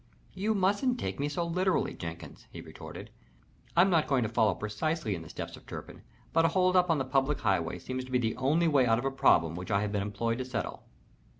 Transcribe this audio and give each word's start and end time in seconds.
"You 0.33 0.55
mustn't 0.55 0.99
take 0.99 1.19
me 1.19 1.29
so 1.29 1.45
literally, 1.45 1.93
Jenkins," 1.93 2.47
he 2.49 2.59
retorted. 2.59 3.11
"I'm 3.77 3.91
not 3.91 4.07
going 4.07 4.23
to 4.23 4.29
follow 4.29 4.55
precisely 4.55 5.13
in 5.13 5.21
the 5.21 5.29
steps 5.29 5.55
of 5.55 5.67
Turpin, 5.67 6.01
but 6.33 6.43
a 6.43 6.47
hold 6.47 6.75
up 6.75 6.89
on 6.89 6.97
the 6.97 7.05
public 7.05 7.41
highway 7.41 7.77
seems 7.77 8.03
to 8.05 8.11
be 8.11 8.17
the 8.17 8.35
only 8.37 8.67
way 8.67 8.87
out 8.87 8.97
of 8.97 9.05
a 9.05 9.11
problem 9.11 9.55
which 9.55 9.69
I 9.69 9.81
have 9.81 9.91
been 9.91 10.01
employed 10.01 10.39
to 10.39 10.45
settle. 10.45 10.87